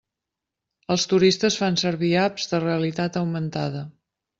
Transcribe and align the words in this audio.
Els 0.95 1.05
turistes 1.11 1.59
fan 1.61 1.79
servir 1.85 2.13
apps 2.25 2.51
de 2.55 2.65
realitat 2.67 3.25
augmentada. 3.25 3.89